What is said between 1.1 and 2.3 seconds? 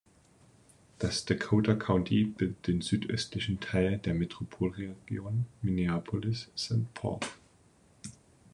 Dakota County